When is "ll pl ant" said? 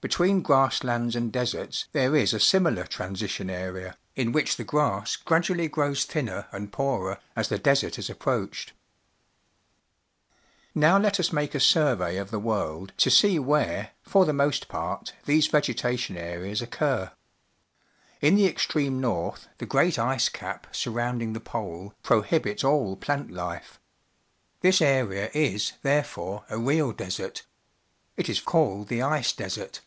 22.68-23.30